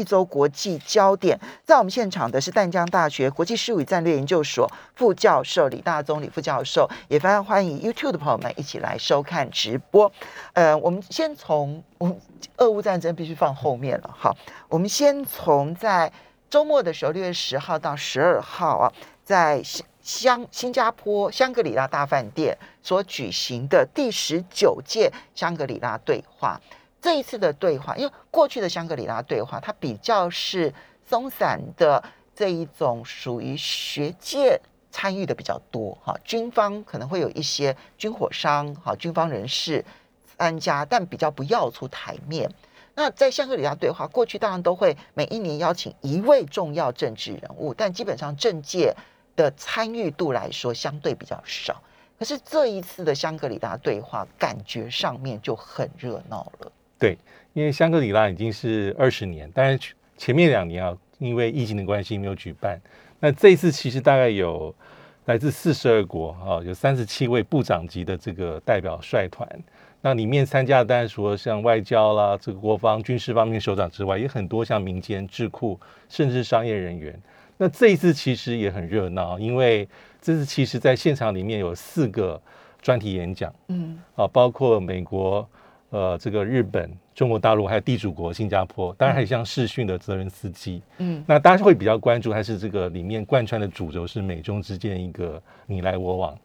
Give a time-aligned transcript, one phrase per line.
[0.00, 10.10] 一周国际焦点，在我们现场的是淡江大学国际事务与战略研究所副教授李大宗李副教授，也非常欢迎 YouTube 的朋友们一起来收看直播。
[10.54, 12.18] 呃，我们先从我们
[12.56, 14.34] 俄乌战争必须放后面了，好，
[14.68, 16.10] 我们先从在
[16.48, 26.58] 周末的时候，六月十号到十二号啊，在香香新加坡香格里拉大饭店所举行的第十九届香格里拉对话。
[27.00, 30.72] 这一次的对话，因为过去的香格里拉对话，它比较是
[31.06, 32.02] 松散的
[32.34, 39.84] 这一种，属于学界参与的比较多哈，军方可能会有一些军火商哈，军方人士
[40.36, 42.50] 参加，但比较不要出台面。
[42.94, 48.94] 那在香格里拉对话，过去当然都会每一年邀请一位重要政治人物，但基本上政界
[49.36, 51.82] 的参与度来说相对比较少。
[52.18, 56.70] 可是这一次的香格里拉对话，感觉上面就很热闹了。
[57.00, 57.16] 对，
[57.54, 62.78] 因为香格里拉已经是二十年，但是前面两年啊，因为疫情的关系没有举办。
[63.18, 64.72] 那这一次其实大概有
[65.24, 69.48] 来自四十二国啊，有三十七位部长级的这个代表率团。
[70.02, 77.18] 那里面参加的当然除了像外交啦、这个国防、军事方面首长之外，也很多像民间智库，甚至商业人员。
[77.56, 79.88] 那这一次其实也很热闹，因为
[80.20, 82.40] 这次其实在现场里面有四个
[82.82, 85.48] 专题演讲，嗯啊，包括美国。
[85.90, 91.22] 呃，这个日本、中国大陆还有地主国新加坡，当然还有像视讯的泽伦斯基，嗯。
[91.26, 96.38] 那大家会比较关注，还是这个里面贯穿的主轴是美中之间一个你来我往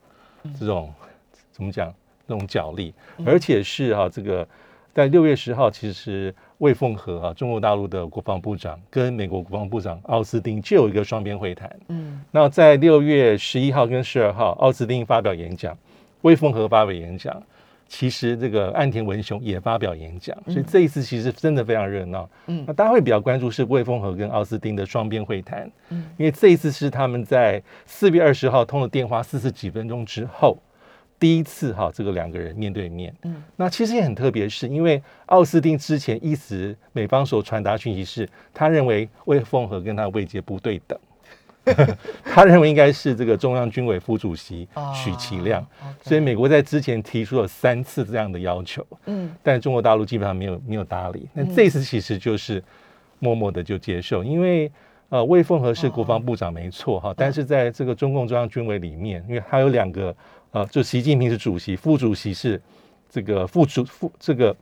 [0.59, 0.91] 这种
[1.51, 1.93] 怎么讲
[2.27, 2.91] 这种角力，
[3.23, 4.47] 而且是哈、这个
[4.95, 11.79] 在六月十号，其实魏凤和啊中国大陆的国防部长跟美国国防部长奥斯汀就有一个双边会谈。
[11.89, 12.19] 嗯。
[12.31, 15.77] 那在六月十一号跟十二号，奥斯汀发表演讲，
[16.21, 17.43] 魏凤和发表演讲。
[17.87, 22.27] 其实这个岸田文雄也发表演讲，所以这一次其实真的非常热闹。
[22.47, 30.57] 嗯那大家会比较关注是魏凤和跟奥斯汀的双边会谈，嗯因为这一次是他们在四月二十号通了电话四十几分钟之后，
[31.19, 33.13] 第一次哈这个两个人面对面。
[33.23, 40.97] 嗯那其实也很特别，是因为奥斯汀之前一直美方所传达讯息是，他认为魏凤和跟他的位阶不对等。
[42.23, 45.65] 他认为应该是这个中央军委副主席许其亮，
[46.03, 51.27] 所以美国在之前提出了三次这样的要求，嗯但中国大陆基本上没有没有搭理。
[51.33, 52.63] 那这次其实就是
[53.19, 54.71] 默默的就接受，因为
[55.09, 60.15] 呃魏凤和是国防部长没错哈，但是在这个中共中央军委里面，因为他有两个
[60.51, 62.61] 呃，就习近平是主席，副主席是
[63.09, 64.55] 这个副主副这个。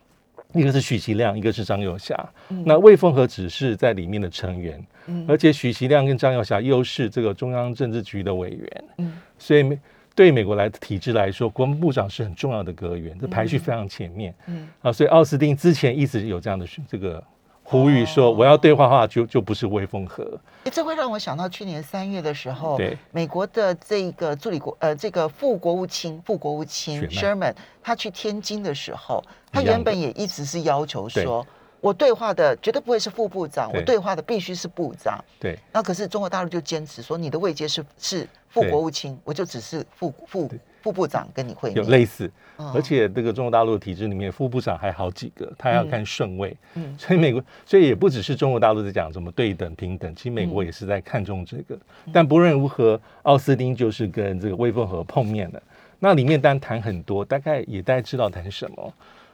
[0.54, 2.18] 一个是许其亮，一个是张幼霞。
[2.66, 9.80] 那魏凤和只是在里面的成员，嗯而且许其亮跟张幼霞又是这个中央政治局的委员，嗯所以美
[10.16, 14.34] 对美国来体制来说，国防部长是很重要的阁员，这排序非常前面。
[14.46, 17.24] 嗯啊，所以奥斯汀之前一直有这样的这个
[17.64, 20.24] 呼吁说，我要对话的话就就不是威风和。
[20.66, 22.98] 诶这会让我想到去年三月的时候，对。
[23.12, 31.24] 美国的这个助理国呃这个副国务卿副国务卿 Sherman，他去天津的时候，他原本也一直是要求对。
[31.24, 31.46] 说，
[31.84, 35.22] 我对话的绝对不会是副部长，我对对话的必须是部长。
[35.38, 40.50] 对那可是中国大陆就坚持说，你的位阶是是副国务卿，我就只是副副
[40.82, 41.84] 副部长跟你会有。
[41.84, 46.56] 类似，嗯而且这个中国大陆的体制里面，副部长还好几个，他还要看顺位。
[46.76, 51.78] 嗯所以美国，所以也不只是中国大陆在讲什么对等平等，其实美嗯国也是在看重这个。
[52.14, 55.62] 但不论如何，奥斯汀就是跟这个魏凤和碰面了。
[56.00, 58.94] 那里面当然谈很多，大概也大家知道谈什么。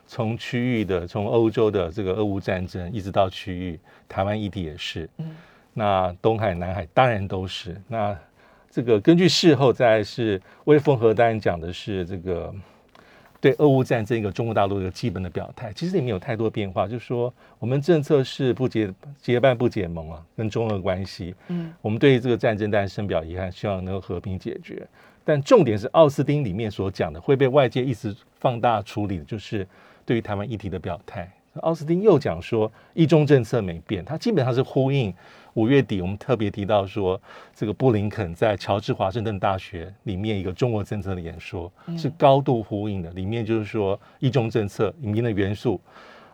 [0.10, 5.08] 从区域的，从欧洲的这个俄乌战争，一直到区域，台湾议题也是。
[5.20, 5.36] 嗯
[5.72, 7.80] 那东海、南海当然都是。
[7.88, 8.18] 那
[8.72, 12.54] 这个根据事后再来是魏凤和当然讲的是这个
[13.40, 18.92] 对俄乌战争一个中国大陆一个基本的表态，其实也没有太多变化，就是说我们政策是不结
[19.22, 24.86] 结伴不结盟啊，跟中俄关系，嗯我们对于这个战争当然深表遗憾，希望能够和平解决。
[25.24, 29.66] 但重点是奥斯汀里面所讲的会被外界一直放大处理的，就是
[30.10, 31.32] 对于台湾议题的表态。
[31.62, 35.14] 奥斯汀又讲说，一中政策没变，他基本上是呼应
[35.54, 37.22] 五月底我们特别提到说，
[37.54, 45.80] 这个布林肯在乔治华盛顿大学里面一个中国政策的演说是高度呼应的，里面就是说一中政策里面的元素，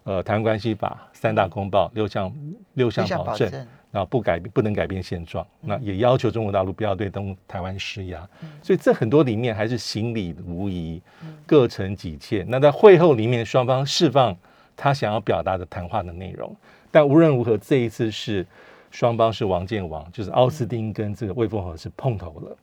[0.04, 2.34] 呃，台湾关系法、三大公报、六项
[2.76, 8.28] 六项六项保证，保证然后不改变不能改变现状，那也要求中国大陆不要对东台湾施压，
[8.62, 11.02] 所以这很多里面还是行礼无疑，
[11.46, 12.46] 各成己见。
[12.50, 14.36] 那在会后里面，双方释放
[14.76, 16.54] 他想要表达的谈话的内容，
[16.92, 18.46] 但无论如何，这一次是
[18.92, 22.58] 双方是王见王，就是奥斯汀跟这个魏凤和是碰头了。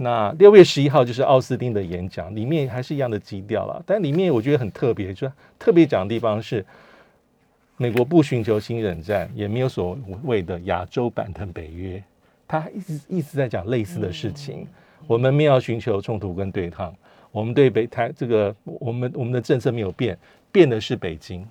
[0.00, 6.64] 那六月十一号就是奥斯汀的演讲，里面还是一样的基调了，但里面我觉得很特别，就特别讲的地方是，
[7.78, 12.02] 美国不寻求新冷战，也没有所谓的亚洲版的北约，
[12.46, 14.66] 他一直一直在讲类似的事情。
[15.06, 16.94] 我们没有寻求冲突跟对抗，
[17.30, 20.18] 我们对北台这个我们我们的政策没有变，
[20.52, 21.48] 变的是北京，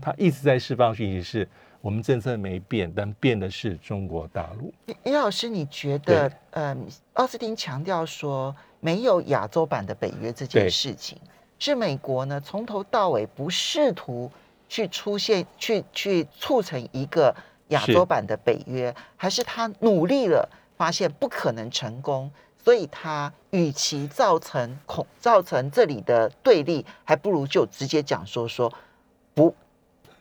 [0.00, 1.48] 他一直在释放讯息是。
[1.82, 4.70] 我们政策没变，但变的是中国大陆。
[5.04, 11.16] 李老师，你觉得，嗯，奥斯汀强调说没有亚洲版的北约这件事情，
[11.58, 14.30] 是美国呢从头到尾不试图
[14.70, 17.34] 去出现、去去促成一个
[17.68, 28.72] 亚洲版的北约，还是他努力了，发现不可能成功，所以他与其造成恐造成这里的对立，还不如就直接讲说说
[29.34, 29.54] 不。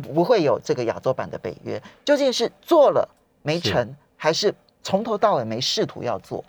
[0.01, 3.06] 不会有这个亚洲版的北约，究竟是做了
[3.42, 6.42] 没成，还是从头到尾没试图要做？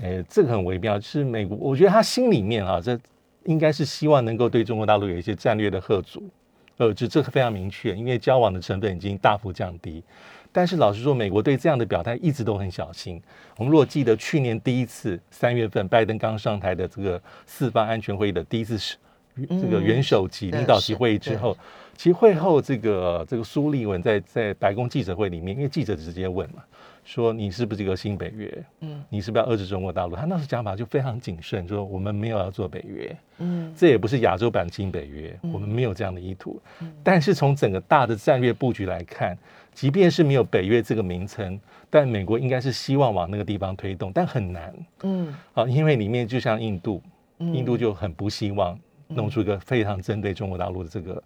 [0.00, 1.00] 哎，这个很微妙。
[1.00, 2.96] 是美国，我觉得他心里面啊，这
[3.42, 6.22] 应该是希望能够对中国大陆有一些战略的贺阻，
[6.80, 10.02] 呃，这这个非常明确，因为交往的成本已经大幅降低。
[10.50, 13.20] 但是老实说，美国对这样的表态一直都很小心。
[13.58, 18.96] 我们如果记得去年第一次三月份拜登刚上台的这个四方安全会议的第一次是
[19.36, 21.54] 这个元首级领导级会议之后。
[21.98, 26.64] 其实会后，这个这个苏利文在在白宫记者会里面，因为记者直接问嘛，
[27.10, 28.64] 说你是不是一个新北约？
[28.82, 30.14] 嗯，你是不是要遏制中国大陆？
[30.14, 36.62] 他那时讲法就非常谨慎，说我们没有要做北约，嗯，这也不是亚洲版新北约，我们没有这样的意图。
[37.02, 39.36] 但是从整个大的战略布局来看，
[39.74, 41.58] 即便是没有北约这个名称，
[41.90, 44.72] 但美国应该是希望往那个地方推动，但很难，
[45.02, 47.02] 嗯，啊，因为里面就像印度，
[47.38, 48.78] 印度就很不希望
[49.08, 51.20] 弄出一个非常针对中国大陆的这个。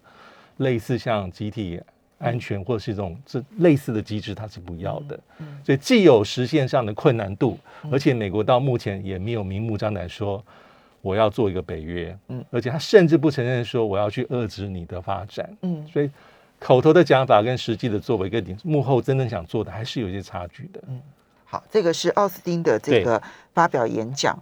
[0.59, 1.81] 类似像集体
[2.17, 5.19] 安全或者是一种这类似的机制，它是不要的。
[5.63, 7.57] 所以既有实现上的困难度，
[7.91, 10.43] 而且美国到目前也没有明目张胆说
[11.01, 12.17] 我要做一个北约。
[12.29, 15.55] 嗯，而且他甚至不承认说我要去遏制你的发展。
[15.61, 16.09] 嗯，所以
[16.57, 20.81] 口头的讲法跟实际的作为跟幕后真正想做的还是有一些差距的。
[20.87, 21.01] 嗯，
[21.43, 23.21] 好，这个是奥斯汀的这个
[23.53, 24.41] 发表演讲。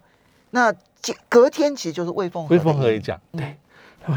[0.52, 0.72] 那
[1.28, 3.56] 隔天其实就是魏凤魏凤和也讲，对。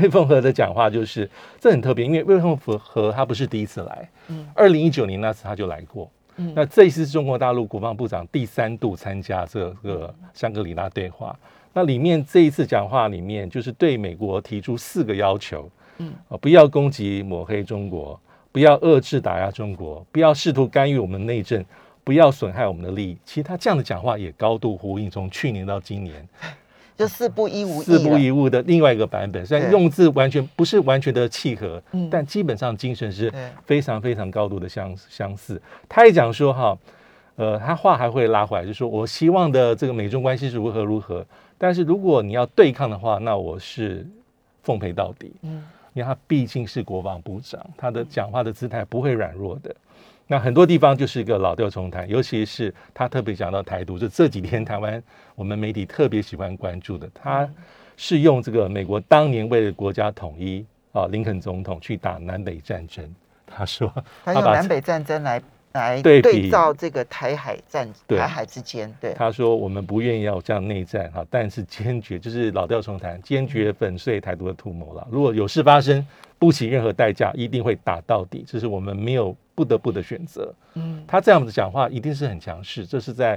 [0.00, 1.28] 魏凤和的讲话就是
[1.60, 11.38] 这很特别，因为魏凤和他不是第一次来，嗯，二零一九年那次他就来过，嗯，那这一次是中国大陆国防部长第三度参加这个香格里拉对话，
[11.72, 18.18] 那里面这一次讲话里面就是对美国提出四个要求，嗯，不要攻击抹黑中国，
[18.50, 21.64] 不要遏制打压中国，不要试图干预我们内政，
[22.02, 23.16] 不要损害我们的利益。
[23.24, 26.26] 其实他这样的讲话也高度呼应从去年到今年。
[26.96, 33.32] 就四不一无四不一物的另外一个版本，虽然用字完全不是完全的契合，但基本上精神是
[33.64, 35.60] 非常非常高度的相相似。
[35.88, 36.78] 他也讲说哈，
[37.37, 41.25] 呃，他话还会拉回来，就说我希望的这个美中关系是如何如何，
[41.58, 44.06] 但是如果你要对抗的话，那我是
[44.62, 45.32] 奉陪到底。
[45.42, 49.76] 嗯，因为他毕竟是国防部长，他的讲话的姿态不会软弱的。
[50.26, 55.02] 那很多地方就是一个老调重弹，尤其是他特别讲到台独，就这几天台湾
[55.34, 57.49] 我们媒体特别喜欢关注的，他
[57.96, 63.08] 是用这个美国当年为了国家统一啊，林肯总统去打南北战争，
[63.46, 63.93] 他说
[64.25, 65.40] 他用南北战争来
[65.73, 69.14] 来对照这个台海战台海之间，对。
[69.14, 76.06] 他说我们不愿意要这样内战哈，但是坚决就是老调重弹，坚决粉碎台独的图谋了，如果有事发生。
[76.38, 80.54] 不惜任何代价，一定会打到底，这是我们没有不得不的选择。
[80.75, 83.36] 嗯，他这样子讲话一定是很强势，这是在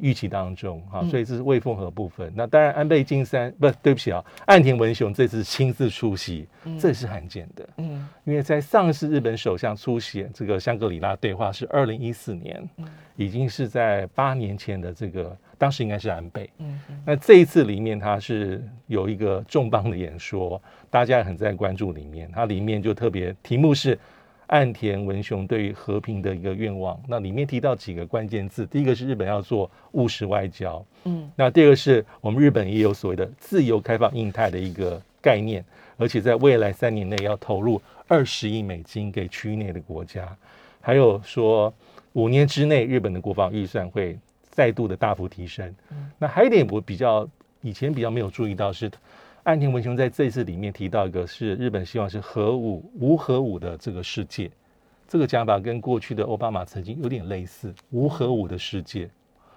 [0.00, 2.30] 预期当中哈，所以这是魏凤和部分。
[2.36, 6.46] 那当然，安倍晋三不对不起啊，岸田文雄这次亲自出席，
[6.78, 7.68] 这也是罕见的。
[7.78, 12.68] 嗯，因为在上次日本首相出席这个香格里拉对话是二零一四年，
[13.16, 15.34] 已经是在八年前的这个。
[15.56, 22.28] 当时应该是安倍，嗯，那这一次里面他是有一个重磅的演说，大家也很在关注里面。
[22.32, 23.96] 它里面就特别题目是
[24.54, 26.98] 岸田文雄对于和平的一个愿望。
[27.08, 35.64] 那里面提到几个关键字，第一个是日本要做务实外交，嗯，那第二个是我们日本也有所谓的自由开放印太的一个概念，
[35.96, 40.36] 而且在未来三年内要投入二十亿美金给区域内的国家，
[40.80, 41.72] 还有说
[42.12, 44.16] 五年之内日本的国防预算会。
[44.56, 45.66] 再度的大幅提升。
[45.90, 47.28] 嗯那还有一点我比较
[47.60, 48.88] 以前比较没有注意到是，
[49.44, 54.50] 岸田文雄在这次里面提到一个是日本希望是核武无核武的这个世界，
[55.06, 59.06] 这个讲法跟过去的奥巴马曾经有点类似，无核武的世界，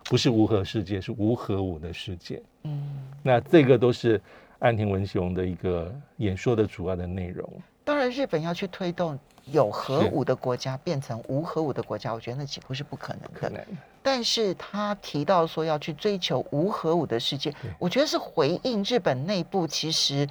[0.04, 2.44] 不是无核世界，是无核武的世界。
[2.64, 4.20] 嗯，那这个都是
[4.60, 7.50] 岸田文雄的一个演说的主要的内容。
[7.86, 13.66] 当然，日本要去推动有核武的国家变成无核武的国家，我觉得那几乎是不可能的。
[14.08, 20.26] 但是他提到说要去追求无核武的世界，我觉得是回应日本内部其实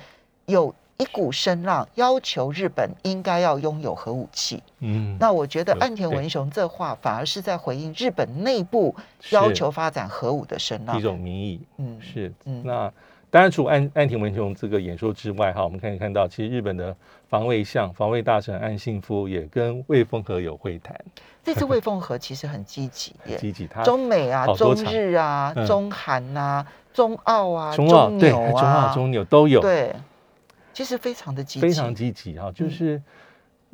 [0.47, 4.63] 有一股声浪，要求日本应该要拥有核武器。
[4.79, 8.97] 嗯，那我觉得岸田文雄这话反而是在回应日本内部
[9.29, 11.03] 要求发展核武的声浪一。
[11.03, 12.91] 种民意嗯是嗯那。
[13.37, 16.97] 当然，除安安田文雄这个演说之外，哈，我们可以看到，其实日本的
[17.29, 20.99] 防卫相、防卫大臣岸信夫也跟魏凤和有会谈，
[21.45, 23.67] 这次魏凤和其实很积极耶， 积极。
[23.67, 25.67] 他中美啊、中日啊、嗯。
[25.67, 29.95] 中韩啊、中澳啊、中澳对纽中澳、啊，中纽都有，对，
[30.73, 32.71] 其实非常的积极，非常积极哈，就嗯。
[32.71, 33.03] 是、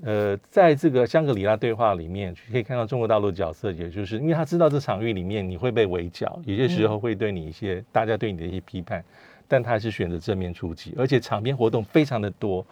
[0.02, 9.04] 呃，在这个香格里拉对话里面，可以看到中国大陆的角色，也就是因为他知道这场域里面你会被围剿，有些时候会对你一些、大家对你的一些批判，
[9.49, 12.64] 但他还是选择正面出击，而且场边活动非常的多。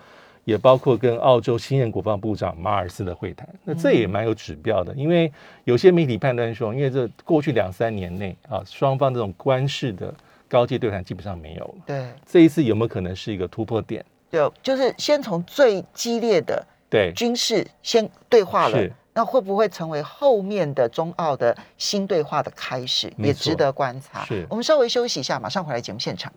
[0.46, 5.30] 也包括跟澳洲新任国防部长马尔斯的会谈，那这也蛮有指标的，因为
[5.64, 10.12] 有些媒体判断说，因为这过去两三年内啊，双方这种官式的
[10.48, 14.04] 高阶对谈基本上没有了，对，这一次有没有可能是一个突破点？
[14.32, 24.24] 就就是先从最激烈的对，军事先对话了，那会不会成为后面的中澳的新对话的开始，也值得观察。
[24.24, 26.32] 是我们稍微休息一下，马上回来节目现场。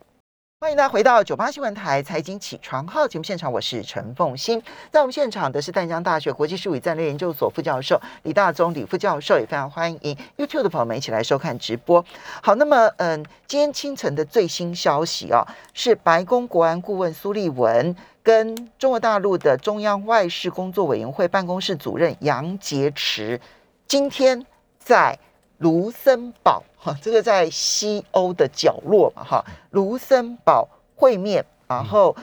[0.64, 4.64] 欢迎大家回到九八新闻台财经起床号节目现场，我是陈凤欣。
[4.90, 12.06] 在我们现场的是淡江大学国际事务与战略研究所副教授李大忠李副教授，也非常欢迎 YouTube 的朋友们一起来收看直播。
[12.42, 17.94] 好，那么嗯，今天清晨的最新消息哦，是白宫国安顾问苏利文
[18.24, 23.38] 跟中国大陆的中央外事工作委员会办公室主任杨洁篪
[23.86, 24.46] 今天
[24.80, 25.20] 在
[25.60, 32.16] 卢森堡，哈，这个在西欧的角落嘛，哈，卢森堡会面，然后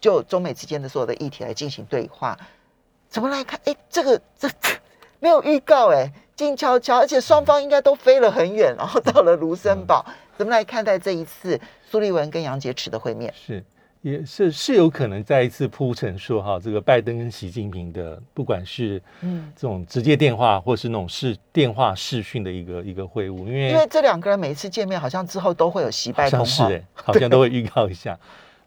[0.00, 2.38] 就中美之间的所有的议题来进行对话。
[3.08, 3.58] 怎么来看？
[3.64, 4.48] 哎，这个这
[5.20, 10.04] 没有预告，哎，静悄悄，而且双方应该都飞了很远，然后到了卢森堡。
[10.36, 11.58] 怎么来看待这一次
[11.90, 13.32] 苏利文跟杨洁篪的会面？
[13.34, 13.64] 是，
[14.06, 26.44] 也是是有可能再一次铺陈说哈，这个拜登跟习近平的，不管是嗯，这种直接电话，或是那种视电话视讯的一个一个会晤，因为因为这两个人每一次见面，好像之后都会有习拜好通话。
[26.46, 28.16] 像是哎、 好像都会预告一下。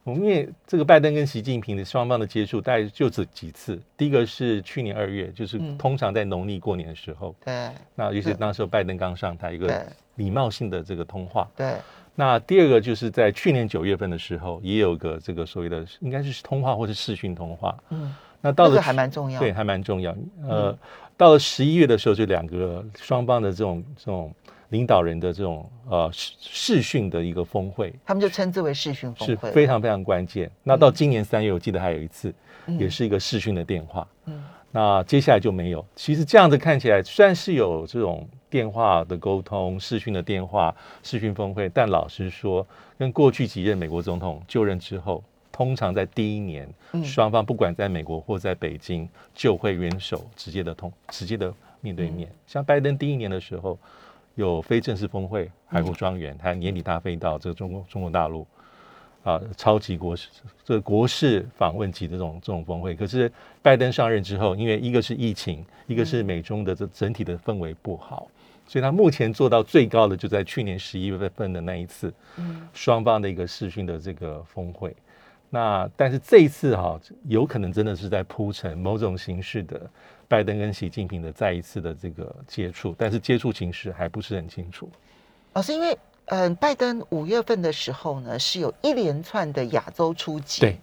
[0.04, 3.80] 我们因为这个拜登跟习近平的双方的接触，大概就这几次。
[3.96, 11.48] 第一个是去年二月，就是嗯通常在农历过年的时候，对那尤其对那时候拜登刚上台，一个礼貌性的这个通话。
[11.56, 11.76] 对，
[12.20, 17.74] 那第二个就是在去年九月份的时候，也有个这个所谓的应该是通话或是视讯通话。
[17.92, 19.40] 嗯，那到了这个还蛮重要。
[19.40, 20.14] 对，还蛮重要。
[20.46, 20.78] 呃，
[21.16, 24.34] 到了十一月的时候，就两个双方的这种这种
[24.68, 29.50] 领导人的这种呃视视讯的一个峰会，他们就称之为视讯峰是会。
[29.52, 30.52] 非常非常关键。
[30.62, 32.34] 那到今年三月，我记得还有一次，
[32.66, 34.06] 嗯也是一个视讯的电话。
[34.26, 35.86] 嗯那接下来就没有。
[35.96, 42.66] 其实这样子看起来，虽然是有这种电话的沟通、视讯的电话、视讯峰会，但老实说，
[42.98, 47.04] 跟过去几任美国总统就任之后，通常在第一年，嗯。
[47.04, 52.14] 双方不管在美国或在北京，就会元首直接的通、直接的面对嗯。
[52.14, 52.32] 面。
[52.48, 53.78] 像拜登第一年的时候，
[54.36, 58.48] 有非正式峰会，海湖庄园，他年底大飞到这个中国中国大陆。
[59.22, 60.30] 啊，超级国事
[60.64, 63.30] 这个国事访问级的这种这种峰会，可是
[63.62, 68.30] 拜登上任之后，因为一个是疫情，一个是美中的这整体的氛围不好，
[68.70, 74.96] 所以他目前做到最高的就在去年十一月份的那一次，嗯双方的一个视讯的这个峰会。
[75.50, 79.90] 那但是这一次哈、有可能真的是在铺陈某种形式的
[80.28, 84.88] 拜登跟习近平的再一次的这个接触，但是接触形式还不是很清楚。
[85.54, 90.78] 老师，因为嗯、呃拜登五月份的时候呢，是有一连串的亚洲出击，对，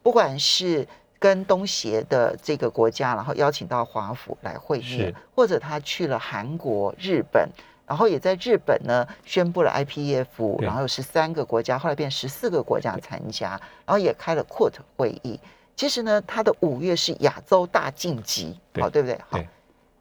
[0.00, 0.86] 不管是
[1.22, 7.48] 跟东协的这个国家，然后邀请到华府来会面，或者他去了韩国、日本，
[7.86, 13.50] 然后也在日本呢宣布了 IPEF，然后有十三个国家，后来变十四个国家参加，
[13.86, 15.38] 然后也开了 QUAD 会议。
[15.76, 19.16] 其实呢，他的五月是亚洲大晋级，对好，对不对？
[19.28, 19.38] 好。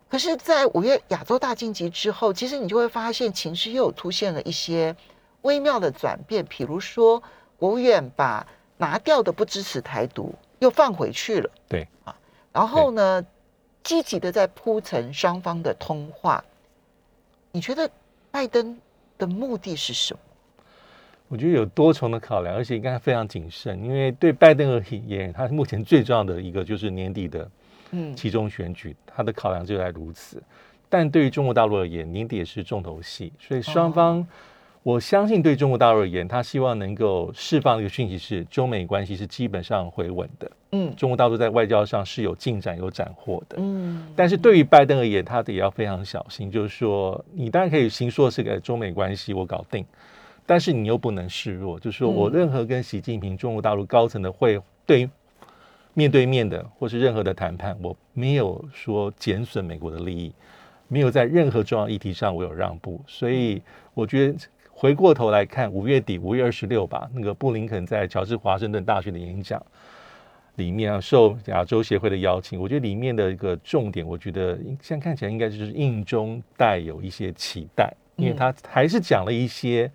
[0.09, 4.95] 可是，在五月亚洲大晋级之后，其实你就会发现情势又有出现了一些
[5.43, 7.21] 微妙的转变，比如说
[7.57, 8.45] 国务院把
[8.77, 12.15] 拿掉的不支持台独又放回去了，对啊，
[12.53, 13.25] 然后呢，
[13.83, 16.43] 积极的在铺陈双方的通话。
[17.51, 17.89] 你觉得
[18.29, 18.77] 拜登
[19.17, 20.19] 的目的是什么？
[21.27, 27.49] 我觉得有多重的考量，而且应该非常谨慎，因为对拜登而言，他目前最重要的一个就是年底的
[27.89, 30.41] 嗯其中选举，他的考量就在如此。
[30.87, 34.27] 但对于中国大陆而言，年底也是重头戏，所以双方，
[34.83, 40.51] 我相信对中国大陆而言，他希望能够释放一个讯息是，中美关系是基本上回稳的。
[40.71, 43.57] 嗯中国大陆在外交上是有进展、有斩获的。
[43.59, 49.85] 嗯但是对于拜登而言，他也要非常小心，就是说，你当然可以行说是个中美关系我搞定，
[50.47, 55.07] 但是你又不能示弱，就是说我嗯任何跟习近平中国大陆高层的会对
[55.93, 60.33] 面对面的或是任何的谈判，我没有说减损美国的利益，
[60.87, 63.61] 没有在任何重要议题上我有让步，所以
[63.93, 64.35] 我觉得。
[64.81, 69.63] 回过头来看，五月底五月二十六吧，那个布林肯在乔治华盛顿大学的演讲，
[70.55, 79.87] 里面啊，受亚洲协会的邀请，我觉得里面的一个重点，我觉得现在看起来应该就是印中带有一些期待，因为他还是讲了一些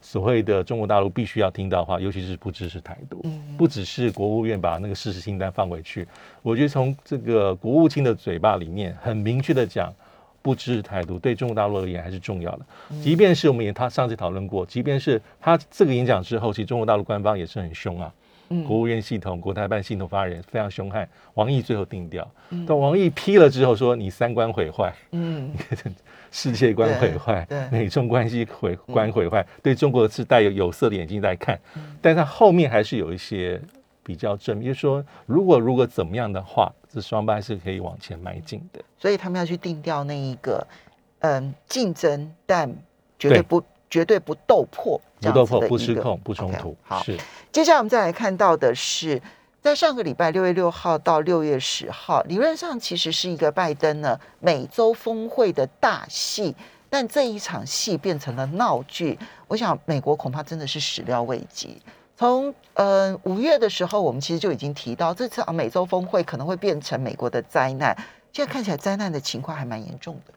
[0.00, 3.20] 所谓的中国大陆必须要听到的话，尤其是不支持台独，
[3.58, 6.06] 不只是国务院把那个事实清单放回去，
[6.40, 9.92] 我觉得从这个国务卿的嘴巴里面很明确的讲。
[10.42, 12.60] 不支持台独对中国大陆而言还是重要的，
[13.02, 18.12] 即便是我们也他上次讨论过，即便是他这个演讲之后，其实中国大陆官方也是很凶啊，
[18.66, 22.28] 国务院系统、国台办系统发言人非常凶悍，王毅最后定调，
[22.66, 25.52] 但王毅批了之后说你三观毁坏，嗯。
[26.32, 31.58] 世界观毁坏美中关系毁观毁坏，对中国是带有有色的眼睛在看，
[32.00, 33.60] 但他后面还是有一些
[34.04, 38.80] 比较正面，就是说如果如果怎么样的话，这双败是可以往前迈进的。
[38.98, 40.66] 所以他们要去定掉那一个，
[41.20, 42.68] 嗯，竞争但
[43.18, 47.18] 绝对对不绝对不斗破，不斗破、不失控、不冲突，好，是
[47.52, 49.20] 接下来我们再来看到的是，
[49.60, 56.54] 在上个礼拜六月六号到六月十号，理论上其实是一个拜登呢美洲峰会的大戏，
[56.88, 59.18] 但这一场戏变成了闹剧。
[59.48, 61.80] 我想美国恐怕真的是始料未及。
[62.20, 67.96] 从呃五月的时候，我们其实就已经提到，这次啊美洲峰会可能会变成美国的灾难。
[68.30, 70.34] 现在看起来灾难的情况还蛮严重的。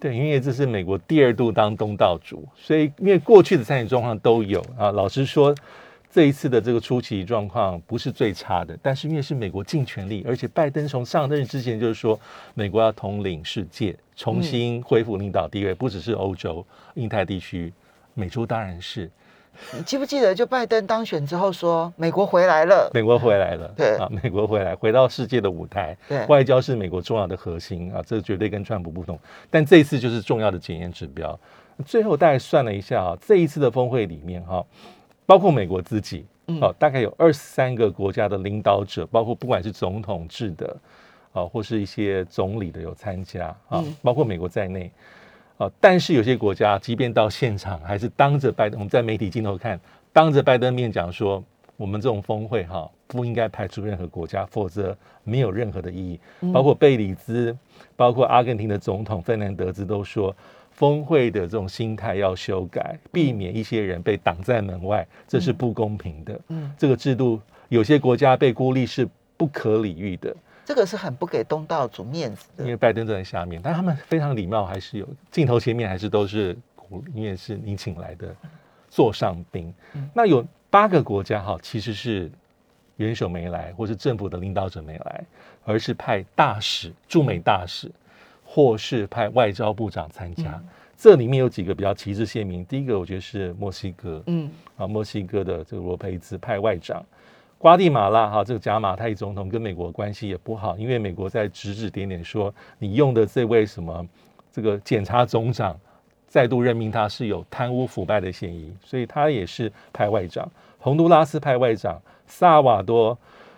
[0.00, 4.90] 对，因为这是美国第二度当东道主，所以因为过去的参选状况都有啊。
[4.92, 5.54] 老实说，
[6.10, 12.18] 这一次的这个初期状况不是最差的，但是因为是美国尽全力，而且拜登从上任之前就是说，
[12.54, 16.64] 美国要统领世界，重新恢复领导地位，不只是欧洲、
[16.94, 17.70] 印太地区，
[18.14, 19.10] 美洲当然是。
[19.76, 29.18] 你记不记得，就拜登当选之后说美国回来了，美国回来了，对啊，美国回来，回到世界的舞台，对外交是美国重要的核心啊，这绝对跟川普不同。
[29.50, 31.38] 但这一次就是重要的检验指标。
[31.84, 34.64] 最后大概算了一下啊，这一次的峰会里面哈、
[35.26, 36.24] 包括美国自己，
[36.60, 40.76] 哦、大概有二十三个国家的领导者，包括不管是总统制的
[41.32, 44.90] 啊，或是一些总理的有参加啊，包括美国在内。
[45.58, 49.80] 啊，但是有些国家，即便到现场，还是当着拜登，我们在媒体镜头看，
[50.12, 51.42] 当着拜登面讲说，
[51.76, 56.20] 我们这种峰会哈，不应该排除任何国家，否则没有任何的意义。
[56.52, 57.56] 包括贝里兹，
[57.96, 60.34] 包括阿根廷的总统费南德兹都说，
[60.72, 66.38] 峰会的这种心态要修改，避免一些人被挡在门外，这是不公平的。
[66.48, 67.40] 嗯这个制度，
[67.70, 70.36] 有些国家被孤立是不可理喻的。
[70.66, 72.64] 这个是很不给东道主面子的。
[72.64, 78.34] 因为拜登在下面，但他们非常礼貌，还是有镜头前面还是都是鼓，因为是你请来的
[78.90, 79.72] 座上宾。
[80.12, 82.28] 那有八个国家哈，其实是
[82.96, 85.24] 元首没来，或是政府的领导者没来，
[85.64, 87.88] 而是派大使、驻美大使，
[88.44, 90.60] 或是派外交部长参加。
[90.96, 97.04] 这里面有几个比较旗帜鲜明，第一个我觉得是墨西哥，嗯啊，墨西哥的这个罗佩兹派外长，
[97.58, 104.06] 瓜地马拉哈这个加马泰总统跟美国关系也不好，因为美国在指指点点说你用的这位什么
[104.52, 105.78] 这个检察总长
[106.28, 110.48] 再度任命他是有贪污腐败的嫌疑，所以他也是派外长。
[110.78, 113.16] 洪都拉斯派外长，萨瓦多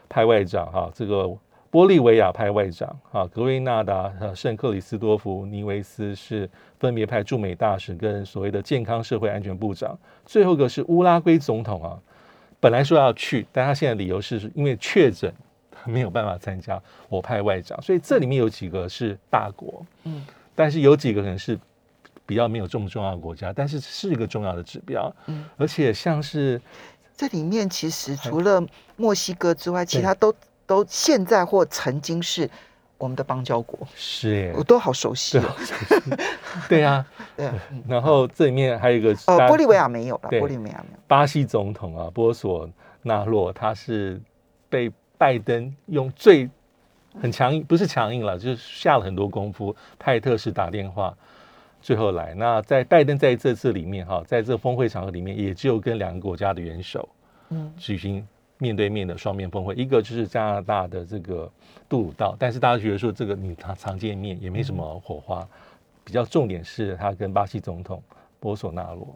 [0.09, 1.29] 派外长，哈，这个
[1.71, 9.99] 玻利维亚派外长，哈，格瑞纳达、呃圣克里斯多夫、尼维斯是分别派驻美大使跟所谓的健康社会安全部长。
[10.25, 11.99] 最后一个是乌拉圭总统啊，
[12.61, 15.33] 本来说要去，但他现在理由是因为确诊
[15.85, 17.81] 没有办法参加，我派外长。
[17.81, 21.59] 所以这里面有几个是大国，嗯，但是有几个可能是
[22.27, 26.61] 比较没有这么重要的国家，但是是一个重要的指标，嗯，而且像是
[27.17, 28.63] 这里面其实除了
[28.97, 30.35] 墨西哥之外，其他都
[30.67, 32.51] 都现在或曾经是
[32.99, 34.35] 我们的邦交国，是。
[34.35, 35.55] 耶我，都好熟悉对哦。
[36.69, 37.07] 对啊，
[37.37, 37.51] 对
[37.89, 40.99] 然后这里面还有一个呃，玻利维亚没有了，玻利维亚没有。
[41.07, 42.69] 巴西总统啊，波索
[43.03, 44.21] 纳洛，他是
[44.69, 46.51] 被拜登用最
[47.21, 51.17] 很强硬，不是强硬了，就是下了很多功夫，派特使打电话，
[51.81, 52.35] 最后来。
[52.35, 57.09] 那在拜登在这次里面哈，在这峰会场合里面，也只有跟两个国家的元首
[57.51, 57.73] 嗯。
[57.77, 58.27] 举行
[58.59, 61.51] 面对面的双面峰会，一个就是加拿大的这个
[61.89, 65.47] 杜鲁道，但是大家觉得说这个你常常见面也没什么火花，
[66.05, 68.03] 比较重点是他跟巴西总统
[68.41, 69.07] 波索纳罗。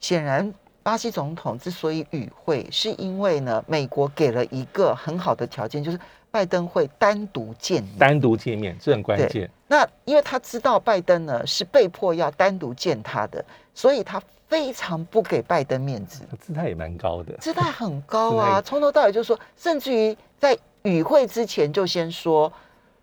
[0.00, 5.98] 显然巴西总统之所以与会，是因为呢，美国给了一个很好的条件，就是
[6.30, 7.98] 拜登会单独见面。
[7.98, 9.50] 单独见面，这很关键。
[9.66, 22.52] 那因为他知道拜登呢是被迫要单独见他的，所以他非常不给拜登面子， 姿态也蛮高的，姿态很高啊， 态从头到尾就说，甚至于在与会之前就先说，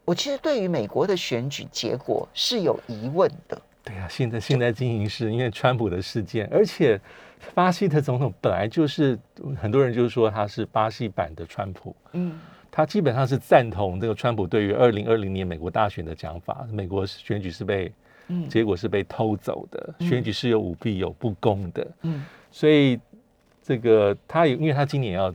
[0.06, 3.62] 我其实对于美国的选举结果是有疑问的。
[3.84, 6.98] 对啊，现在现在进行是因为川普的事件，而且
[7.54, 9.20] 巴西的总统本来就是
[9.60, 12.40] 很多人就是说他是巴西版的川普，嗯，
[12.72, 17.92] 他基本上是赞同这个川普对于二零二零年美国大选的讲法，美国选举是被
[18.34, 18.50] 嗯。
[18.50, 20.08] 结果是被偷走的，嗯。
[20.08, 22.26] 选举是有舞弊有不公的，嗯。
[22.52, 23.00] 所以
[23.62, 25.34] 这个他也因为他今年要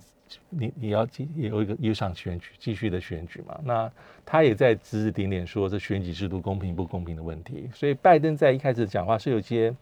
[0.51, 3.91] 你你要继也有一个有一场选举继续的选举嘛，那
[4.27, 9.75] 他也在指指点点说这选举制度公平不公平的问题，所以拜登在一开始讲话是有一些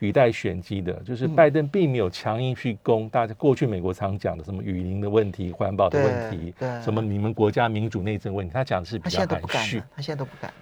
[0.00, 1.34] 语带玄机的，就是嗯。
[1.34, 10.52] 拜登并没有强硬去攻大家过去美国常讲的什么雨林的问题、环保的问题什么你们国家民主内政问题，他讲的是比较含蓄，，他现在都不敢。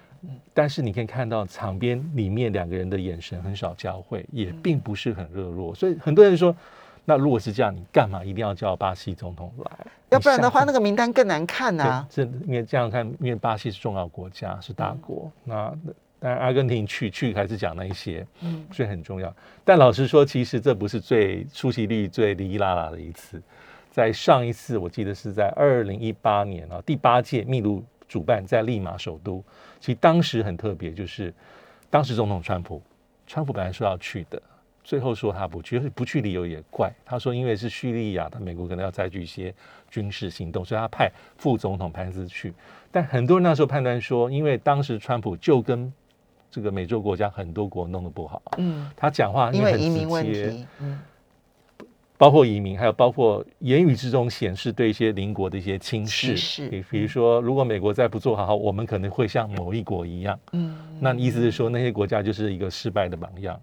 [0.53, 6.55] 但是你可以看到场边里面两个人的眼神很少交汇，也嗯并不是很热络，所以很多人说，
[7.05, 9.87] 那如果是这样，你干嘛一定要叫巴西总统来？
[10.09, 15.75] 要不然的话，那个名单更难看呐、对这因为这样看，因为巴西是重要国家，是大国，那
[16.19, 18.63] 当然阿根廷去去还是讲那一些，嗯。
[18.71, 19.35] 所以很重要。
[19.65, 23.41] 但老实说，其实这不是最出席率最哩哩啦啦的一次，
[23.91, 27.83] 在上一次我记得是在二零一八年啊，第八届秘鲁
[28.13, 29.43] 主办在利马首都，
[29.79, 31.33] 其实当时很特别，就是
[31.89, 32.79] 当时总统川普，
[33.25, 34.39] 川普本来说要去的。
[34.83, 36.93] 最后说他不去，不去理由也怪。
[37.03, 39.51] 他说因为是叙利亚他，美国可能要采取一些
[39.89, 42.53] 军事行动，所以他派副总统潘斯去。
[42.91, 45.91] 但很多人那时候判断说，因为当时川普就跟
[46.51, 50.99] 这个美洲国家很多国弄得不好，嗯，他讲话因为移民问题，嗯
[52.23, 60.39] 包括移民，还有包括言语之中显示对一些邻国的一些轻视比比如说，如果美国再不做好，我们可能会像某一国一样。
[60.53, 63.59] 嗯，那意思是说，那些国家就是一个失败的榜样。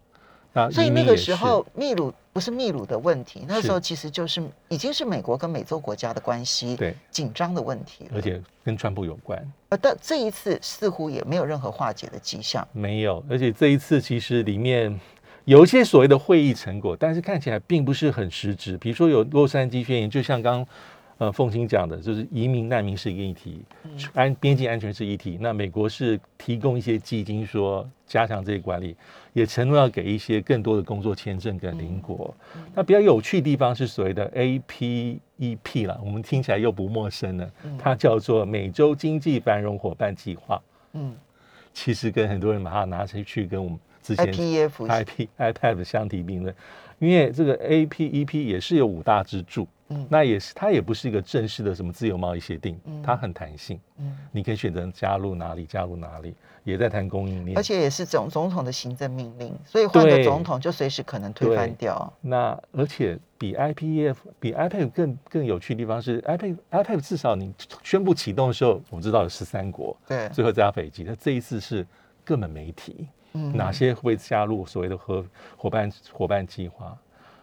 [0.52, 8.10] 那所以那个时候，秘鲁不是秘鲁的问题，那是时候其实就是已经是美国跟美洲国家的关系对，紧张的问题。
[8.12, 9.42] 而且跟川普有关。
[9.70, 12.68] 呃，但这一次似乎也没有任何化解的迹象。
[12.72, 15.00] 没有，而且这一次其实里面
[15.44, 18.76] 有一些所谓的会议成果，但是看起来并不是很实质。
[18.78, 20.66] 比如说有洛杉矶宣言，就像刚
[21.18, 23.62] 呃凤青讲的，就是移民难民是一个议题，
[24.14, 25.38] 安边境安全是议题。
[25.40, 28.96] 那美国是提供一些基金，说加强这些管理，
[29.32, 32.34] 也承诺要给一些更多的工作签证给邻国。
[32.74, 40.60] 那比较有趣的地方是所谓的 APEP 啦，我们听起来又不陌生了，它叫做美洲经济繁荣伙伴计划。
[40.92, 41.14] 嗯
[41.72, 43.78] 其实跟很多人把它拿出去跟我们
[44.14, 46.54] 之前，IPEF IP iPad 相提并论，
[46.98, 50.06] 因为这个 APEP 也是有五大支柱，嗯。
[50.10, 53.02] 那也是它也不是一个正式的什么自由贸易协定，嗯。
[53.02, 62.12] 它很弹性，嗯，你可以选择加入哪里加入哪里，也在谈供应链，而且也是总总统的行政命令，所以换个对总统就随时可能推翻掉。
[62.20, 71.86] 那而且比 IPEF 比 iPad 更更有趣的地方是 iPad iPad 至少你宣布启动的时候，我们知道有十三国，对，最后加斐济，那这一次是
[72.24, 73.08] 根本没提。
[73.32, 75.24] 嗯哪些会加入所谓的合
[75.56, 76.96] 伙伴伙伴计划？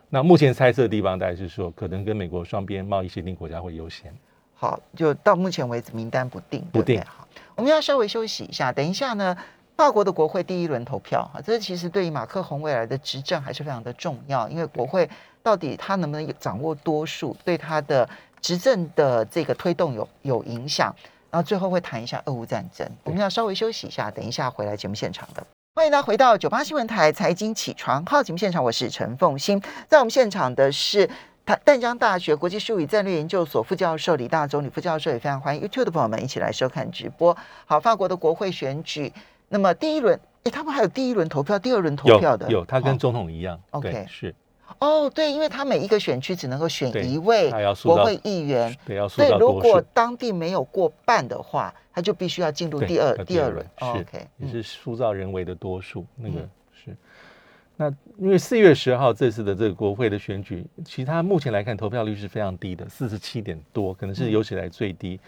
[0.10, 4.14] 那目前猜测的地方，大概是说，可能跟美国双边贸易协定国家会优先。
[4.56, 9.38] 好，就到目前为止名单不定，不定好，我们要稍微休息一下，等一下呢，
[9.76, 15.10] 法国的国会第一轮投票啊，这其实对于马克宏未来的执政还是非常的重要，因为国会
[15.44, 18.08] 到底他能不能掌握多数，对他的
[18.42, 20.94] 执政的这个推动有有影响。
[21.30, 25.46] 然后最后会谈一下俄乌战争，我们要稍微休息一下，等一下回来节目现场的。
[25.78, 31.08] 欢迎大家回到九八新闻台财经起床号节目现场，我是陈凤欣，在我们现场的是
[31.46, 37.38] 淡淡江大学国际术语战略研究所副教授李大中，李副教授也非常欢迎 YouTube 的朋友们一起来收看直播。
[37.68, 39.14] 好，法国的国会选举，
[39.50, 43.60] 那么第一轮，诶，他们还有第一轮投票、第二轮投票的，有，他跟哦总统一样。
[43.70, 44.34] OK，是
[44.80, 47.50] 哦，对，因为他每一个选区只能够选一位
[47.84, 48.98] 国会议员，对，
[49.40, 49.86] 如果数。
[49.94, 53.66] 当地没有过半的话，他就必须要进入第二第二轮。
[53.78, 54.06] OK，
[54.38, 56.98] 也嗯是塑造人为的多数，那个嗯是。
[57.76, 65.20] 那因为四月十号这次的这个国会的选举，其实它目前来看投票率是非常低的，四十七点多，可能是嗯有史以来最低。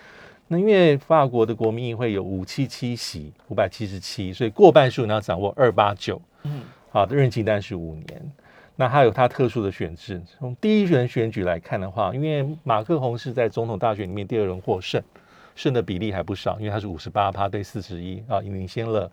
[0.47, 8.31] 那因为法国的国民议会有五七七席，五百七十七，所以过半数你要掌握二八九，嗯好的任期单是五年。
[8.79, 15.03] 那还有它特殊的选制，从第一轮选举来看的话，因为马克宏是在总统大选里面第二轮获胜，
[15.53, 19.11] 胜的比例还不少，因为他是五十八趴对四十一啊，领先了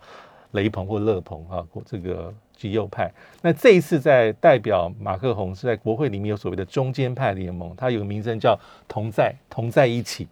[0.52, 3.12] 雷鹏或勒鹏啊，这个极右派。
[3.42, 10.28] 那这一次在代表马克宏是在国会里面有所谓的中间派联盟，它有个名称叫同在同在一起。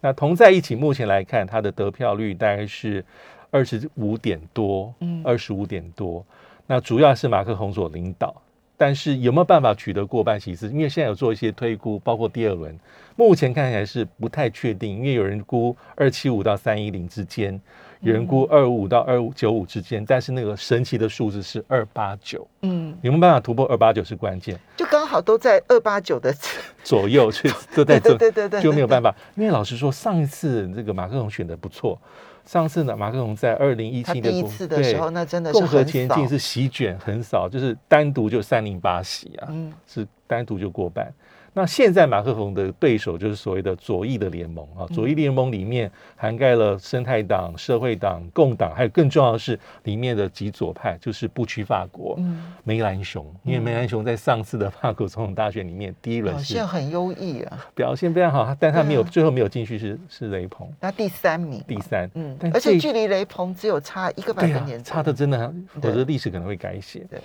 [0.00, 3.04] 那同在一起，目前来看，它的得票率大概是
[3.50, 6.24] 二十五点多，嗯，二十五点多。
[6.68, 8.32] 那主要是马克宏所领导，
[8.80, 10.66] 但是有没有办法取得过半席次？
[10.68, 12.74] 因为现在有做一些推估，包括第二轮，
[13.14, 17.60] 目前看起来是不太确定，因为有人估二七五到三一零之间。
[18.00, 22.48] 有人估二五到二五九五之间，但是那个神奇的数字是二八九。
[22.62, 26.34] 嗯，有没有办法突破二八九是关键，就刚好都在二八九的
[26.82, 29.14] 左右， 去都在这，对对对，就没有办法。
[29.34, 32.00] 因为老实说，上一次这个马克龙选的不错，
[32.44, 39.52] 上次呢，马克龙在二零一七第一次的时候，那真的是共和前进是席卷很少，就是单独就三零八席啊，
[39.86, 41.12] 是单独就过半。
[41.52, 52.18] 那现在马克龙的对手就是所谓的左翼的联盟啊，左翼联盟里面涵盖了生态党、社会党、共党，还有更重要的是里面的极左派，就是不屈法国
[52.62, 53.26] 梅兰雄。
[53.42, 67.04] 因为梅兰雄在上次的法国总统大选里面第一轮表现很优异啊，表现非常好，但他没有最后没有进去，是是雷鹏，那第三名，第三，嗯，而且距离雷鹏只有差一个百分点，差的真的，否则历史可能会改写。
[67.10, 67.20] 对。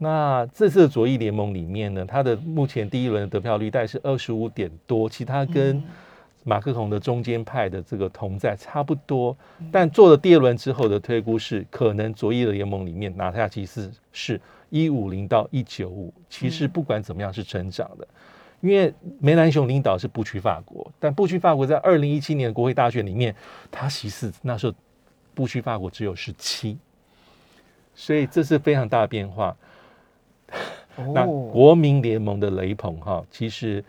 [0.00, 5.82] 那这次的左翼联盟里面呢，它的目前第一轮的得票率大概是二十五点多，其他跟
[6.44, 9.36] 马克龙的中间派的这个同在差不多。
[9.72, 16.14] 但做了第二轮之后的推估是，可能左翼的联盟里面拿下其实是一五零到一九五。
[16.30, 18.06] 其实不管怎么样是成长的，
[18.60, 23.34] 因为梅兰雄领导是不屈法国，但不屈法国在二零一七年国会大选里面，
[23.68, 24.72] 他其实那时候
[25.34, 26.78] 不屈法国只有十七，
[27.96, 29.56] 所以这是非常大的变化。
[31.14, 33.84] 那国民联盟的雷鹏哈，其实，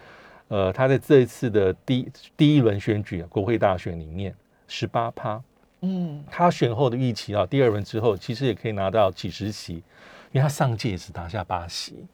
[0.48, 4.34] 呃，他在这一次的第第一轮选举国会大选里面，
[4.68, 5.42] 十八趴，
[5.82, 9.76] 嗯，他选后的预期啊，第二轮之后其实也可以拿到几十席，
[10.32, 12.06] 因为他上届也是拿下八席，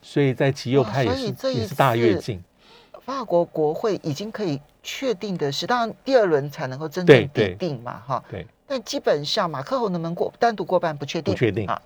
[0.00, 2.42] 所以在极右派也是也是大跃进。
[3.00, 8.46] 法国国会已经可以确定的是，当然第二轮才能够真正定定嘛，哈，对。
[8.66, 11.80] 但基本上马克宏能不能过单独过半不确定，不确定啊。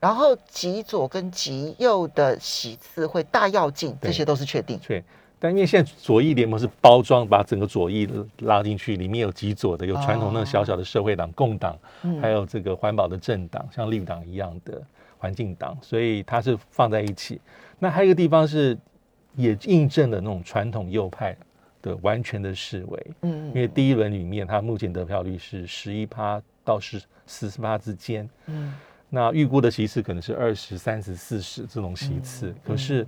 [0.00, 4.78] 然后极左跟极右的席次会大要进，这些都是确定。
[4.86, 5.02] 对，
[5.38, 8.06] 但因为现在左翼联盟是包装，把整个左翼
[8.40, 11.78] 拉进去，里面有极左的，有传统那个小小的社会党、共党，
[12.20, 14.82] 还有这个环保的政党，像绿党一样的
[15.16, 17.40] 环境党，所以它是放在一起。
[17.78, 18.76] 那还有一个地方是
[19.36, 21.34] 也印证了那种传统右派
[21.80, 23.06] 的完全的示威。
[23.22, 28.28] 嗯，因为第一轮里面，它目前得票率是十一趴到十四十八之间。
[28.46, 28.74] 嗯。
[29.14, 33.06] 那预估的席次可能是二十三十四十这种席次，可是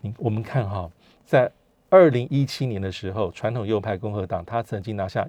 [0.00, 0.88] 你我们看哈，
[1.26, 1.50] 在
[1.88, 5.26] 二零一七年的时候，传统右派共和党他曾经拿下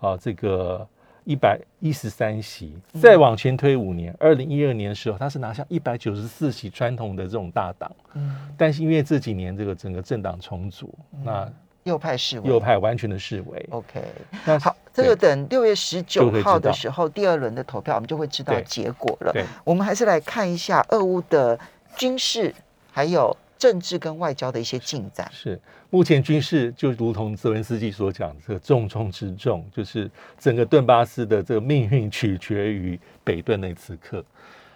[0.00, 0.88] 啊这个
[1.24, 11.52] 一百一十三席，再往前推五年，二零一二年的时候，他是拿下一百九十四席，传统的这种大党，嗯，但是因为这几年这个整个政党重组，那。
[11.84, 13.66] 右派示威，右派完全的示威。
[13.70, 14.04] OK，
[14.46, 19.32] 那好，这个等六月十九号的时候，第二轮的投票，我们就会知道结果了。
[19.32, 21.58] 对，我们还是来看一下俄乌的
[21.96, 22.54] 军事、
[22.90, 25.26] 还有政治跟外交的一些进展。
[25.32, 34.18] 是，目前军事就如同泽文斯基所讲，这个重中之重就是整个顿巴斯的这个命运取决于北顿内刺客，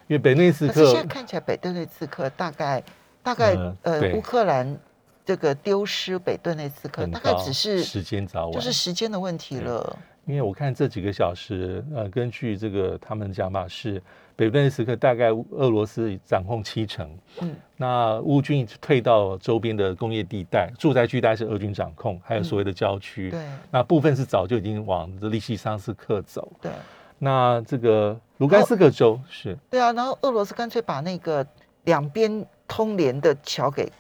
[0.07, 2.83] 因为北内刺客现在看起来北顿内刺客大概
[3.23, 4.79] 大概呃乌克兰。
[5.27, 9.99] 这个丢失北顿内刺客，大概只是时间早晚，就是时间的问题了。
[10.25, 14.01] 因为我看这几个小时，呃，根据这个他们讲法是，
[14.37, 17.11] 北顿内刺客大概俄罗斯掌控七成，
[17.41, 26.71] 嗯，那乌军退到周边的工业地带，住宅区大概是俄军掌控，还有所谓的郊区，对，那部分是早就已经往利西桑斯克走，对，
[27.19, 31.45] 那这个卢甘斯克州是，对啊，然后俄罗斯干脆把那个
[31.85, 33.91] 两边通联的桥给。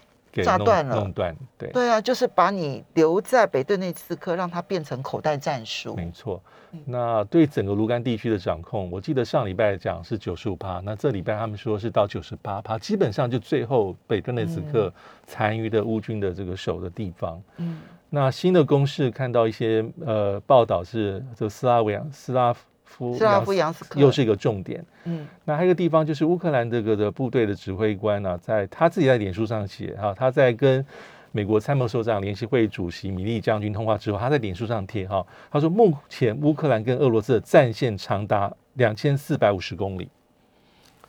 [0.45, 5.95] 炸断了，弄断，对对啊，就是把你留在北顿内刺客，让它变成口袋战术。
[5.95, 6.43] 没错，
[6.85, 14.93] 那对整个卢甘地区的掌控，我记得上礼拜讲是九十五趴，那这礼拜他们说是到九十八趴，基本上就最后北顿内刺客
[15.27, 17.43] 残余的乌军的这个守的地方。
[17.57, 22.55] 嗯，那新的攻势看到一些呃报道是，就斯拉维扬斯拉
[22.87, 23.19] 夫。
[23.19, 24.83] 斯拉夫扬斯克又是一个重点。
[25.05, 30.85] 嗯，那还有一个地方就是乌克兰这个的部队的指挥官呢，在他自己在脸书上写哈，他在跟
[31.33, 40.09] 美国参谋首长联席会主席米利将军通话之后，他在脸书上贴哈，他说目前乌克兰跟俄罗斯的战线长达两千四百五十公里，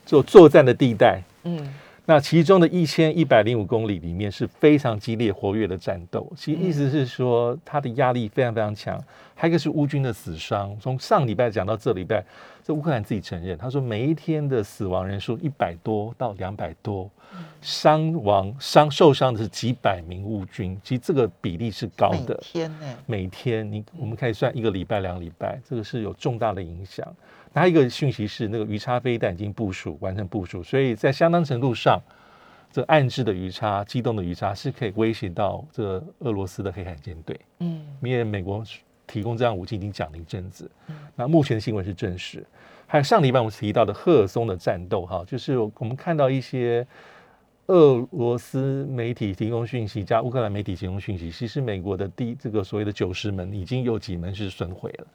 [0.05, 1.21] 就作战的地带。
[1.43, 1.73] 嗯，
[2.09, 8.97] 那其中的一千一百零五公里里面是非常激烈活跃的战斗，其实意思是说它的压力非常非常强。
[9.35, 12.23] 还有一个是乌军的死伤，从上礼拜讲到这礼拜，
[12.67, 17.09] 这乌克兰自己承认，他说每一天的死亡人数一百多到两百多，
[17.61, 22.37] 伤亡伤受伤的是几百名乌军，其实这个比例是高每的。
[22.41, 27.07] 天呢，每天你我们可以算一个礼拜、两个礼拜，这个是有重大的影响。
[27.53, 31.97] 那还有一个讯息是，那个鱼叉飞弹已经部署完成部署，所以在相当程度上，
[32.69, 37.39] 这暗制的鱼叉、机动的鱼叉是可以威胁到这个俄罗斯的黑海舰队。
[37.59, 38.61] 嗯因为美国
[39.07, 40.69] 提供这样武器已经讲了一阵子，
[41.15, 42.45] 那目前的新闻是证实。
[42.85, 46.85] 还有上礼拜我们提到的赫尔松的战斗，哈，就是我们看到一些
[47.67, 55.07] 俄罗斯媒体提供讯息，加乌克兰媒体提供讯息，其实美国的第这个所谓的九十门已经有几门是损毁了。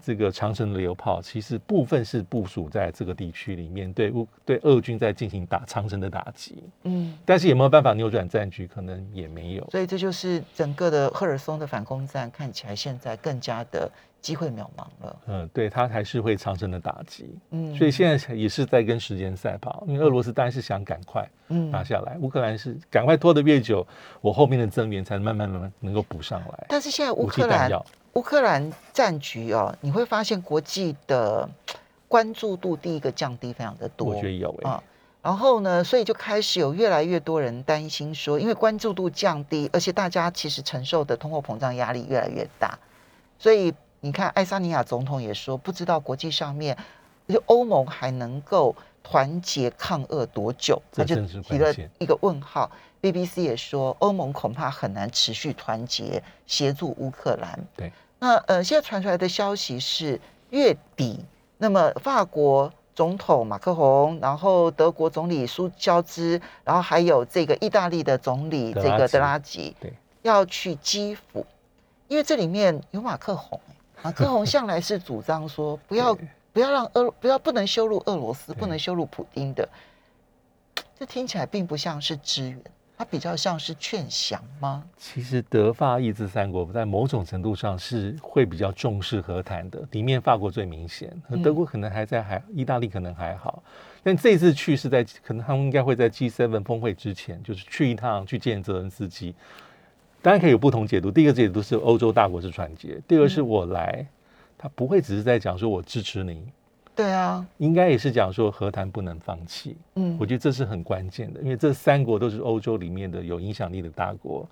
[0.00, 9.68] 这个长城的榴炮其实部分是部署在这个地区里面，对乌对俄军在进行打长城的打击，嗯，但是有没有办法扭转战局，可能也没有。
[9.70, 15.16] 所以这就是整个的赫尔松的反攻战看起来现在更加的机会渺茫了。
[15.26, 17.34] 嗯，对他还是会长城的打击。
[17.50, 23.86] 嗯，所以现在也是在跟时间赛跑，因为俄罗斯当然是想赶快嗯拿下来，乌克兰是赶快拖得越久，
[24.20, 26.66] 我后面的增援才能慢慢慢慢能够补上来。
[26.68, 27.70] 但是现在乌克兰
[28.14, 31.48] 乌克兰战局哦，你会发现国际的
[32.08, 34.82] 关注度第一个降低非常的多，我觉得有诶、啊。
[35.20, 42.78] 然后呢，所以就开始有越来越多人担心说，因为关注度降低，而且大家其实承受的通货膨胀压力越来越大，
[43.38, 46.76] 所以你看，爱沙尼亚总统也说，不知道国际上面
[47.28, 52.70] 就欧盟还能够团结抗俄多久，他就提了一个问号。
[53.00, 57.58] BBC 也说，欧盟恐怕很难持续团结协助乌克兰。
[57.76, 61.24] 对，那呃，现在传出来的消息是月底，
[61.58, 71.46] 那么法国总统马克宏，然后德国总理苏肖兹，然后还有这个意大利的总理这个德拉吉，对，要去基辅，
[72.08, 79.68] 因为这里面有马克宏、欸马克宏向来是主张说 不要对不要让俄不要不能羞辱俄罗斯，不能羞辱普丁的，
[80.98, 82.60] 这听起来并不像是支援，
[82.96, 84.82] 它比较像是劝降吗？
[84.96, 93.62] 其实德法意志三国在某种程度上是会比较重视和谈的，里面法国最明显，嗯德国可能还在还，意大利可能还好。
[94.02, 99.34] 但这次去是在可能他们应该会在 G7 峰会之前，就是去一趟去见泽连斯基。
[100.20, 104.06] 当然可以有不同解读，第一个解读是欧洲大国是团结，第二个是我来，
[104.58, 106.42] 他不会只是在讲说我支持你，
[106.96, 109.76] 对啊，应该也是讲说和谈不能放弃。
[109.94, 114.44] 嗯我觉得这是很关键的，因为这三国都是欧洲里面的有影响力的大国，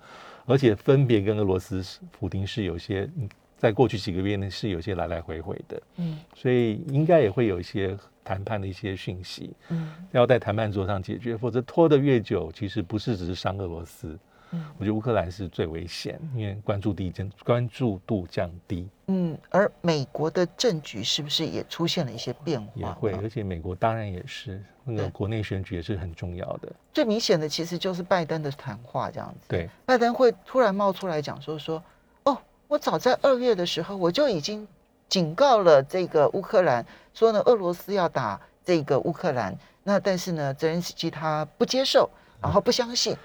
[0.45, 3.27] 而且分别跟俄罗斯是普京是有些嗯
[3.57, 14.17] 在过去几个月内是有些来来回回的，嗯所以应该也会有一些谈判的一些讯息，嗯要在谈判桌上解决，否则拖得越久，其实不是只是伤俄罗斯。
[14.51, 22.71] 嗯我觉得乌克兰是最危险，因为关注地降关注度降低嗯，而美国的政局是不是也出现了一些变化？
[22.75, 26.71] 也会，而且美国当然也是那个对国内选举也是很重要的。
[26.93, 29.47] 最明显的其实就是拜登的谈话这样子。
[29.47, 31.83] 对，拜登会突然冒出来讲说说，
[32.23, 34.67] 哦，我早在二月的时候我就已经
[35.09, 42.09] 警告了这个乌克兰，说呢俄罗斯要打这个乌克兰，那但是呢泽连斯基他不接受，
[42.41, 43.15] 然后不相信，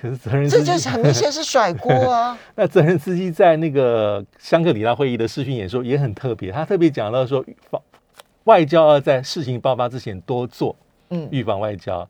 [0.00, 2.38] 可是责任这就是很明显是甩锅啊。
[2.56, 7.80] 那泽连斯基在那个香格里拉会议的视讯演说也很特别，他特别讲到说，防
[8.44, 10.76] 外交要在事情爆发之前多做
[11.08, 12.06] 嗯预防外交，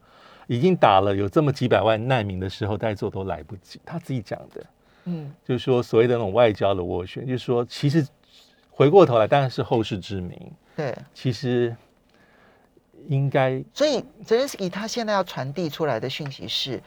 [0.46, 3.80] 已经打了有这么几百万难民的时候，再做都来不及。
[3.84, 4.66] 他自己讲的，
[5.04, 8.04] 嗯就是说所谓的那种外交的斡旋，就是说其实
[8.70, 10.36] 回过头来当然是后世之名，
[10.74, 11.76] 对，其实
[13.06, 16.82] 应该所以泽连斯基他现在要传递出来的讯息是，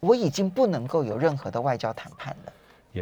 [0.00, 2.52] 我已经不能够有任何的外交谈判了。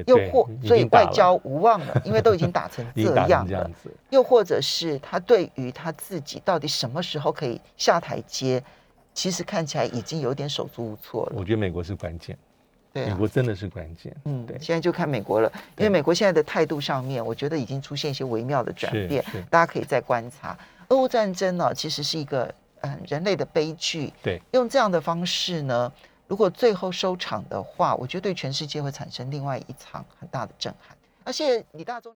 [0.05, 3.73] 又或所以外交无望了， 因为都已经打成这样了样。
[3.73, 8.63] 子，又或者是他对于他自己到底什么时候可以下台阶，
[9.15, 11.33] 其实看起来已经有点手足无措了。
[11.35, 12.37] 我觉得美国是关键，
[12.93, 20.55] 对啊，美国真的是关键，嗯，对现在就看美国了，因为美国现在的态度上面，我觉得已经出现一些微妙的转变大家可以再观察。
[20.89, 24.39] 俄乌战争呢，其实是一个嗯人类的悲剧，对。
[24.53, 25.91] 用这样的方式呢，
[26.29, 30.97] 如果最后收场的话，我觉得对全世界会产生另外一场很大的震撼。
[31.25, 32.07] 而且李大中。